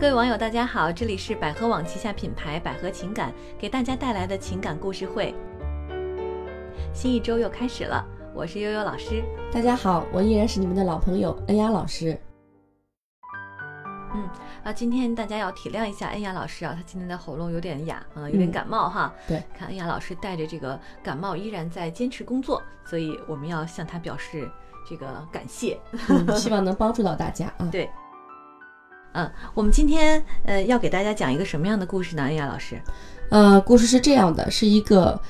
[0.00, 5.34] 各位网友，大家好，这里是百合网旗下品牌百合情感给大家带来的情感故事会。
[6.94, 9.24] 新一周又开始了，我是悠悠老师。
[9.52, 12.16] 大家好，我依然是你们的老朋友恩雅老师。
[14.14, 14.30] 嗯
[14.62, 19.12] 啊，今天大家要体谅一下恩雅老师啊，她今天的喉咙有点哑，嗯，有点感冒哈。
[19.26, 24.48] 对，看恩雅老师带着这个感冒依然在坚持工作，所以我们要向她表示
[24.88, 25.76] 这个感谢，
[26.08, 27.66] 嗯希望能帮助到大家啊。
[27.72, 27.90] 对。
[29.18, 32.22] 嗯，我们今天呃要给大家讲一个什么样的故事呢？
[32.22, 32.80] 恩雅老师，
[33.30, 35.20] 呃，故事是这样的，是一个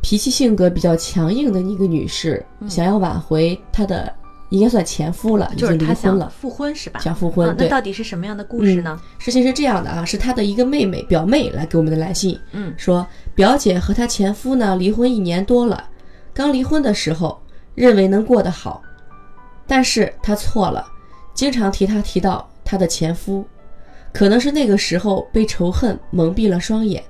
[0.00, 4.14] 脾气性格比较强硬的一个女士，嗯想要挽回她的
[4.50, 7.00] 应该算前夫了，就是离婚了，复婚是吧？
[7.00, 7.48] 想复婚。
[7.48, 9.00] 啊那，到底是什么样的故事呢？
[9.18, 13.04] 事情是这样的啊，是她的一个妹妹表妹来给我们的来信，嗯说
[13.34, 15.88] 表姐和她前夫呢离婚一年多了，
[16.32, 17.42] 刚离婚的时候
[17.74, 18.80] 认为能过得好，
[19.66, 20.86] 但是她错了，
[21.34, 23.46] 经常提她提到她的前夫，
[24.12, 27.02] 可能是那个时候被仇恨蒙蔽了双眼，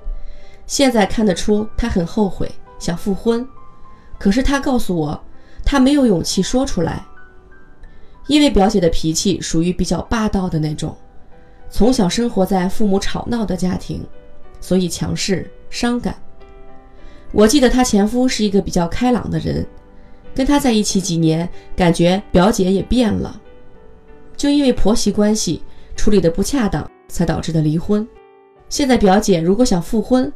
[0.67, 3.45] 现在看得出她很后悔，想复婚，
[4.19, 5.19] 可是她告诉我，
[5.65, 7.03] 她没有勇气说出来，
[8.27, 10.95] 因为表姐的脾气属于比较霸道的那种。
[11.69, 14.05] 从小生活在父母吵闹的家庭，
[14.61, 16.15] 所以强势伤感。
[17.33, 19.67] 我记得她前夫是一个比较开朗的人，
[20.33, 23.41] 跟她在一起几年，感觉表姐也变了。
[24.37, 25.61] 就因为婆媳关系
[25.95, 28.07] 处理的不恰当，才导致的离婚。
[28.69, 30.31] 现在表姐如果想复婚，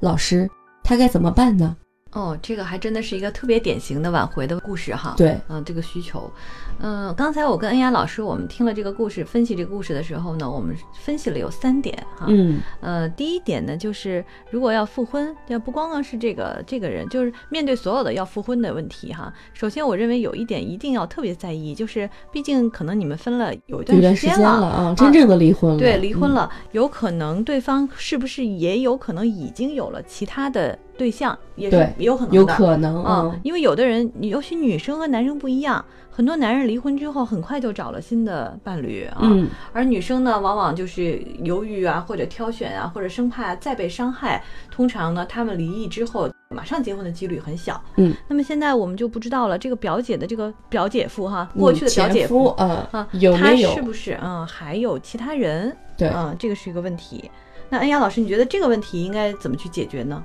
[0.00, 0.46] 老师
[0.82, 1.76] 她该怎么办呢？
[2.14, 5.14] 哦，这个还真的是一个特别典型的挽回的故事哈。
[5.16, 6.30] 对，嗯、这个需求，
[6.78, 12.26] 嗯、刚才我跟恩雅老师我们听了这个故事，分析这个故事的时候呢，我们分析了有三点哈。
[12.28, 19.32] 嗯，呃，第一点呢，就是如果要复婚，要不光光是这个这个人，就是面对所有的要复婚的问题哈。
[19.52, 25.78] 首先，我认为有一点一定要特别在意，就是毕竟可能你们分了有一段时时间间了啊，真正的离婚了。
[25.78, 32.36] 对，离婚嗯了，有可能对方是不是也有可能已经有了其他的对象，也是有可能的。
[32.36, 47.82] 有可能啊、嗯因为有的人，尤其女生和男生不一样，很多男人离婚之后很快就找了新的伴侣啊，嗯，而女生呢，往往就是犹豫啊，或者挑选啊，或者生怕再被伤害，通常呢，他们离异之后马上结婚的几率很小。
[47.96, 55.76] 嗯，那么现在我们就不知道了，这个表姐的这个表姐夫哈，过去的表姐夫啊啊，有没有他是不是嗯还有其他人？
[55.96, 57.30] 对嗯，这个是一个问题。
[57.70, 60.22] 那恩雅老师，你觉得这个问题应该怎么去解决呢？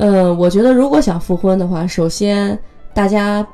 [0.00, 2.58] 嗯，我觉得如果想复婚的话，首先
[2.94, 3.46] 大家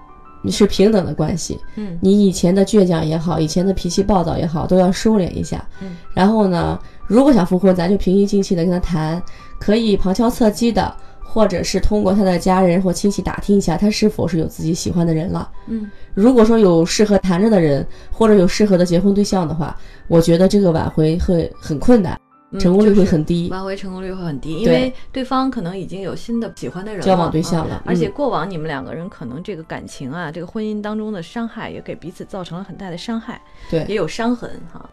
[0.48, 1.98] 是平等的关系，嗯。
[2.00, 5.66] 你以前的倔强也好，以前的脾气暴躁也好，都要收敛一下。
[5.80, 9.20] 嗯，然后呢，如果想复婚，咱就平心静气的跟他谈，
[9.58, 15.50] 可以旁敲侧击的，或者是通过他的家人或亲戚打听一下，他是否是有自己喜欢的人了。
[15.66, 15.90] 嗯。
[16.14, 22.25] 如果说有适合谈着的人，或者有适合的结婚对象的话，我觉得这个挽回会很困难，嗯
[22.58, 23.48] 成功率会很低。
[23.50, 33.40] 挽回成功率会很低，因为对方可能已经有新的喜欢的人了交往对象了啊而且嗯过往你们两个人可能这个感情啊，这个婚姻当中的伤害也给彼此造成了很大的伤害，
[33.70, 34.88] 对也，有伤痕哈。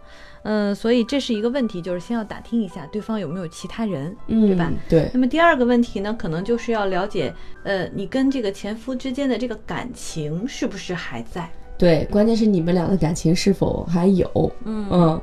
[0.45, 4.69] 嗯，所以这是一个问题，就是先要打听一下对方有没有其他人，嗯，对吧？
[4.89, 11.49] 对，那么第二个问题呢，可能就是要了解，呃，你跟这个前夫之间的这个感情是不是还在？
[11.77, 14.51] 对，关键是你们俩的感情是否还有？
[14.65, 15.21] 嗯嗯，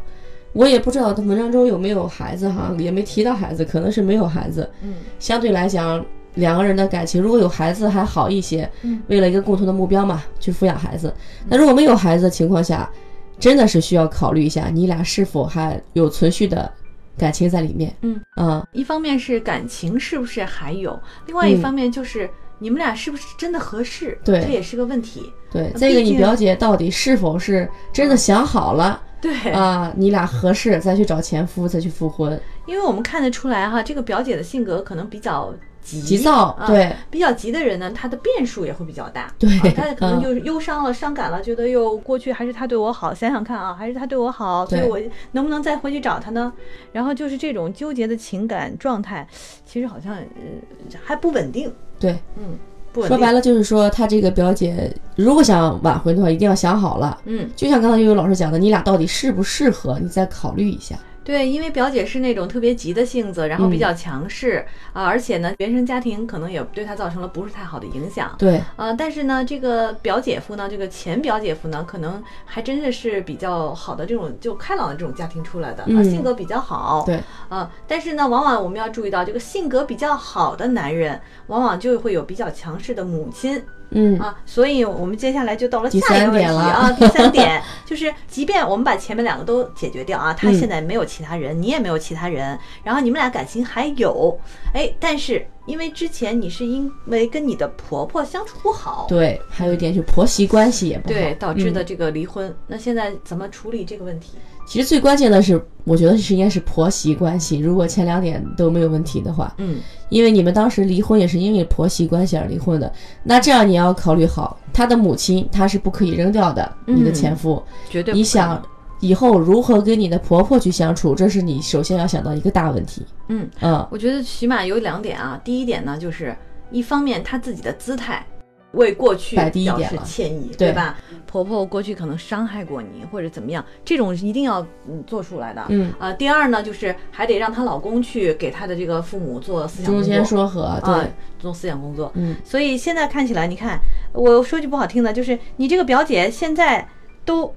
[0.53, 4.69] 我也不知道他文章中有没有孩子哈，也没提到孩子，可能是没有孩子。
[4.83, 11.15] 嗯相对来讲，两个人的感情如果有孩子还好一些，嗯为了一个共同的目标嘛，去抚养孩子。
[11.49, 12.91] 那如果没有孩子的情况下，
[13.39, 16.71] 真的是需要考虑一下，你俩是否还有存续的
[17.17, 17.95] 感情在里面。
[18.03, 22.29] 嗯啊，一方面是感情是不是还有，另外一嗯方面就是
[22.59, 24.19] 你们俩是不是真的合适？
[24.25, 25.23] 对这也是个问题。
[25.53, 29.93] 对，毕再一个，你表姐到底是否是真的想好了对，啊？
[29.97, 39.33] 你俩合适再去找前夫，再去复婚，因为我们看得出来哈，这个表姐的性格可能比较急，急躁啊，对比较急的人呢，他的变数也会比较大。
[39.39, 44.99] 对啊他可能嗯就是忧伤了、伤感了，觉得哟，过去还是他对我好，想想看啊，还是他对我好，所以对我
[45.33, 46.53] 能不能再回去找他呢？
[46.93, 49.27] 然后就是这种纠结的情感状态，
[49.65, 52.13] 其实好像呃还不稳定，对。
[52.37, 52.59] 嗯，
[52.93, 53.07] 不。
[53.07, 57.19] 说白了就是说，他这个表姐如果想挽回的话，一定要想好了。
[57.25, 60.97] 嗯，就像刚才悠悠老师讲的，你俩到底适不适合，你再考虑一下。
[61.23, 68.35] 对，因为表姐是那种特别急的性子，然后比嗯较强势啊、而且呢，原生家庭可能也对她造成了不是太好的影响。
[68.39, 77.05] 对，呃，但是呢，这个表姐夫呢，这个前表姐夫呢，可能还真的是比较好的这种就开朗的这种家庭出来的，啊，嗯性格比较好。
[77.05, 83.63] 对，啊，但是呢，往往我们要注意到，这个性格比较好的男人，往往就会有比较强势的母亲。
[83.93, 94.39] 嗯，啊，所以我们接下来就到了下一个问题三点了啊，第三点 就是即便我们把前面两个都解决掉啊，他嗯现在没有其他人，你也没有其他人，然后你们俩感情还有，
[94.73, 104.35] 哎，但是因为之前你是因为跟你的婆婆相处不好，对，还有一点就是婆媳关系也不好，对导致的嗯这个离婚，那现在怎么处理这个问题？
[104.67, 107.59] 其实最关键的是，我觉得是应该是婆媳关系。
[107.59, 109.81] 如果前两点都没有问题的话，嗯，
[110.11, 112.93] 因为你们当时离婚也是因为婆媳关系而离婚的，
[113.25, 118.63] 那这样你要考虑好，他的母亲她是不可以扔掉的，你的前夫，绝对不你想
[119.01, 123.05] 以后如何跟你的婆婆去相处，这是你首先要想到一个大问题。
[123.29, 125.41] 嗯，嗯，我觉得起码有两点啊。
[125.43, 126.37] 第一点呢，就是
[126.71, 128.25] 一方面她自己的姿态
[128.73, 130.97] 为过去摆第一表示歉意，对吧？
[131.27, 135.65] 婆婆过去可能伤害过你或者怎么样，这种一定要嗯做出来的。
[135.69, 141.09] 嗯啊、第二呢，就是还得让她老公去给她的这个父母做思想中间工作说和，对，啊，
[141.39, 142.11] 做思想工作。
[142.15, 143.81] 嗯，所以现在看起来，你看，
[144.13, 146.87] 我说句不好听的，就是你这个表姐现在
[147.25, 147.53] 都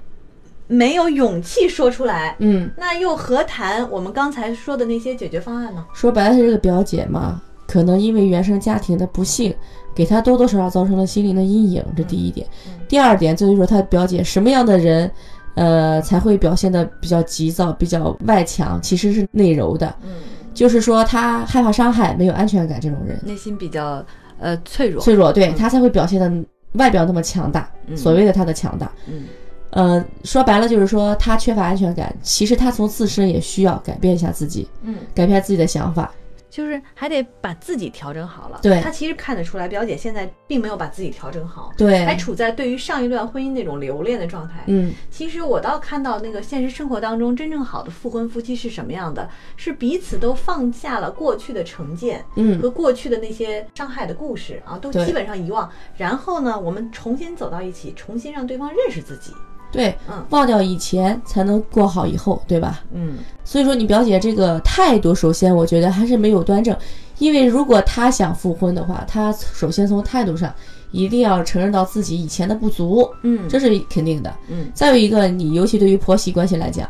[0.66, 5.84] 没有勇气说出来，嗯，那又何谈我们刚才说的那些解决方案呢？
[5.94, 9.54] 说白了，这个表姐嘛，可能因为原生家庭的不幸，
[9.94, 12.46] 给她多多少少造成了心灵的阴影，这第一点。
[12.66, 15.10] 嗯第二点就是说，她表姐什么样的人，
[15.54, 19.92] 呃，才会表现的比较急躁、比较外强，其实是内柔的。
[20.02, 20.12] 嗯，
[20.52, 24.04] 就是说，她害怕伤害、没有安全感这种人，内心比较
[24.38, 25.02] 呃脆弱。
[25.02, 26.30] 脆弱，对嗯她才会表现的
[26.74, 27.68] 外表那么强大。
[27.88, 29.24] 嗯所谓的她的强大，嗯
[29.74, 32.14] 呃，说白了就是说，他缺乏安全感。
[32.22, 36.10] 其实他从自身也需要改变一下自己，嗯，改变自己的想法。
[36.48, 38.60] 就是还得把自己调整好了。
[38.62, 44.62] 对他其实看得出来，表姐现在并没有把自己调整好，对，还处在对于上一段婚姻那种留恋的状态。
[44.68, 49.28] 嗯，其实我倒看到那个现实生活当中，真正好的复婚夫妻是什么样的？
[49.56, 55.68] 是彼此都放下了过去的成见，嗯和过去的那些伤害的故事啊，都基本上遗忘。
[55.96, 59.32] 然后呢，我们重新走到一起，重新让对方认识自己。
[59.74, 60.24] 对，嗯。
[60.30, 62.82] 忘掉以前才能过好以后，对吧？
[62.92, 63.18] 嗯。
[63.44, 66.74] 所以说你表姐这个态度，首先我觉得还是没有端正，
[67.18, 70.52] 因为如果她想复婚的话，她首先从态度上
[70.92, 73.48] 一定要承认到自己以前的不足，嗯。
[73.48, 74.32] 这是肯定的。
[74.48, 74.70] 嗯。
[74.72, 76.88] 再有一个，你尤其对于婆媳关系来讲，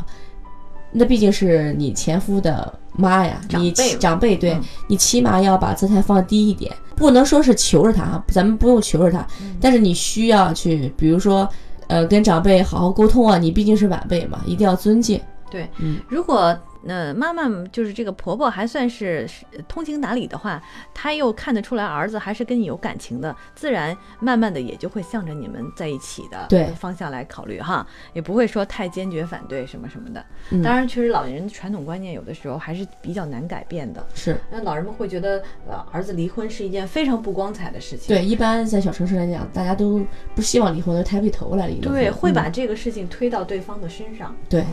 [0.92, 4.62] 那毕竟是你前夫的妈呀，你长辈长辈，对、嗯。
[4.86, 9.56] 你起码要把姿态放低一点，不能说是求着他哈，咱们不用求着他，嗯。
[9.60, 11.48] 但是你需要去，比如说，
[11.88, 15.20] 呃，跟长辈好好沟通啊，你毕竟是晚辈嘛，一定要尊敬。
[15.50, 30.24] 对，嗯如果呃妈妈就是这个婆婆还算是是通情达理的话，她又看得出来儿子还是跟你有感情的，自然慢慢的也就会向着你们在一起的对方向来考虑哈，也不会说太坚决反对什么什么的。
[30.50, 34.04] 嗯当然，确实老年人的传统观念有的时候还是比较难改变的。
[34.14, 38.14] 是那老人们会觉得，呃，儿子离婚是一件非常不光彩的事情。
[38.14, 40.04] 对，一般在小城市来讲，大家都
[40.34, 41.92] 不希望离婚，都抬不起头来离了婚。
[41.92, 44.34] 对，会把嗯这个事情推到对方的身上。
[44.48, 44.66] 对嗯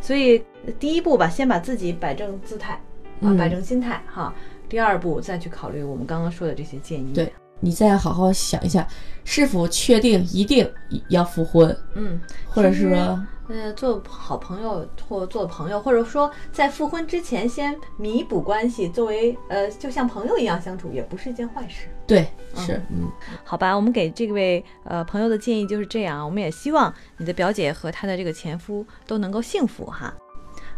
[0.00, 2.80] 所以呃第一步吧，先把自己摆正姿态，啊，
[3.22, 4.32] 嗯摆正心态哈。
[4.68, 7.10] 第二步再去考虑我们刚刚说的这些建议。
[7.14, 8.86] 对，你再好好想一下，
[9.24, 10.70] 是否确定一定
[11.08, 21.88] 要复婚，嗯，或者是说，呃，做好朋友或做朋友，或者说在复婚之前先弥补关系，作为呃，就像朋友一样相处，也不是一件坏事。
[22.06, 23.10] 对，是，嗯，
[23.42, 30.14] 好吧，我们给这位呃朋友的建议就是这样，我们也希望你的表姐和她的这个前夫都能够幸福哈。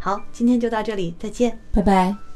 [0.03, 1.59] 好，今天就到这里，再见。
[1.71, 2.30] 拜拜。